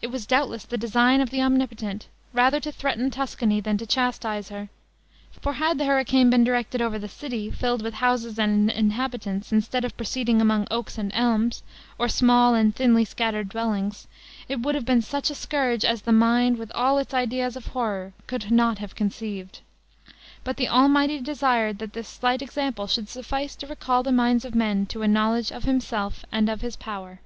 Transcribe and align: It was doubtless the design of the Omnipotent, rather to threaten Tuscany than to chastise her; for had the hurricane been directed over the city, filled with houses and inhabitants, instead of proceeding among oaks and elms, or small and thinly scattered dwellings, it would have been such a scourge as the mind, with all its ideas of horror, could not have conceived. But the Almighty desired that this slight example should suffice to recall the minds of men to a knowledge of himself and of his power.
It 0.00 0.06
was 0.06 0.24
doubtless 0.24 0.64
the 0.64 0.78
design 0.78 1.20
of 1.20 1.28
the 1.28 1.42
Omnipotent, 1.42 2.08
rather 2.32 2.58
to 2.58 2.72
threaten 2.72 3.10
Tuscany 3.10 3.60
than 3.60 3.76
to 3.76 3.84
chastise 3.84 4.48
her; 4.48 4.70
for 5.30 5.52
had 5.52 5.76
the 5.76 5.84
hurricane 5.84 6.30
been 6.30 6.42
directed 6.42 6.80
over 6.80 6.98
the 6.98 7.06
city, 7.06 7.50
filled 7.50 7.82
with 7.82 7.92
houses 7.96 8.38
and 8.38 8.70
inhabitants, 8.70 9.52
instead 9.52 9.84
of 9.84 9.94
proceeding 9.98 10.40
among 10.40 10.66
oaks 10.70 10.96
and 10.96 11.12
elms, 11.14 11.62
or 11.98 12.08
small 12.08 12.54
and 12.54 12.74
thinly 12.74 13.04
scattered 13.04 13.50
dwellings, 13.50 14.08
it 14.48 14.60
would 14.62 14.74
have 14.74 14.86
been 14.86 15.02
such 15.02 15.28
a 15.28 15.34
scourge 15.34 15.84
as 15.84 16.00
the 16.00 16.12
mind, 16.12 16.56
with 16.56 16.72
all 16.74 16.96
its 16.96 17.12
ideas 17.12 17.56
of 17.56 17.66
horror, 17.66 18.14
could 18.26 18.50
not 18.50 18.78
have 18.78 18.94
conceived. 18.96 19.60
But 20.44 20.56
the 20.56 20.70
Almighty 20.70 21.20
desired 21.20 21.78
that 21.80 21.92
this 21.92 22.08
slight 22.08 22.40
example 22.40 22.86
should 22.86 23.10
suffice 23.10 23.54
to 23.56 23.66
recall 23.66 24.02
the 24.02 24.12
minds 24.12 24.46
of 24.46 24.54
men 24.54 24.86
to 24.86 25.02
a 25.02 25.06
knowledge 25.06 25.52
of 25.52 25.64
himself 25.64 26.24
and 26.32 26.48
of 26.48 26.62
his 26.62 26.76
power. 26.76 27.20